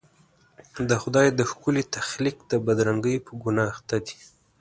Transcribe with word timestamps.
د 0.89 0.91
خدای 1.01 1.27
د 1.33 1.39
ښکلي 1.51 1.83
تخلیق 1.95 2.37
د 2.51 2.53
بدرنګۍ 2.65 3.17
په 3.25 3.31
ګناه 3.43 3.67
اخته 3.73 3.97
دي. 4.05 4.15